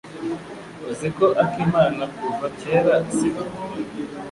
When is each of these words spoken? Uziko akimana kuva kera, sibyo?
Uziko 0.91 1.25
akimana 1.43 2.03
kuva 2.17 2.47
kera, 2.59 2.93
sibyo? 3.13 3.43